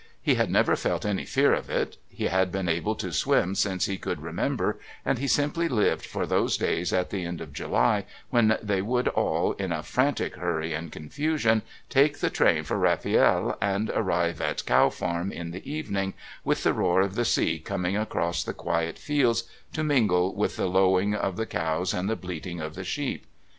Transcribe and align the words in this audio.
He 0.19 0.33
had 0.33 0.49
never 0.49 0.75
felt 0.75 1.05
any 1.05 1.25
fear 1.25 1.53
of 1.53 1.69
it; 1.69 1.97
he 2.09 2.23
had 2.25 2.51
been 2.51 2.67
able 2.67 2.95
to 2.95 3.13
swim 3.13 3.53
since 3.53 3.85
he 3.85 3.99
could 3.99 4.19
remember, 4.19 4.79
and 5.05 5.19
he 5.19 5.27
simply 5.27 5.67
lived 5.69 6.07
for 6.07 6.25
those 6.25 6.57
days 6.57 6.91
at 6.91 7.11
the 7.11 7.23
end 7.23 7.39
of 7.39 7.53
July 7.53 8.05
when 8.31 8.57
they 8.63 8.81
would 8.81 9.07
all, 9.09 9.51
in 9.59 9.71
a 9.71 9.83
frantic 9.83 10.37
hurry 10.37 10.73
and 10.73 10.91
confusion, 10.91 11.61
take 11.87 12.17
the 12.17 12.31
train 12.31 12.63
for 12.63 12.79
Rafiel 12.79 13.55
and 13.61 13.91
arrive 13.91 14.41
at 14.41 14.65
Cow 14.65 14.89
Farm 14.89 15.31
in 15.31 15.51
the 15.51 15.71
evening, 15.71 16.15
with 16.43 16.63
the 16.63 16.73
roar 16.73 17.01
of 17.01 17.13
the 17.13 17.23
sea 17.23 17.59
coming 17.59 17.95
across 17.95 18.43
the 18.43 18.55
quiet 18.55 18.97
fields 18.97 19.43
to 19.73 19.83
mingle 19.83 20.33
with 20.33 20.55
the 20.55 20.65
lowing 20.65 21.13
of 21.13 21.37
the 21.37 21.45
cows 21.45 21.93
and 21.93 22.09
the 22.09 22.15
bleating 22.15 22.59
of 22.59 22.73
the 22.73 22.83
sheep. 22.83 23.27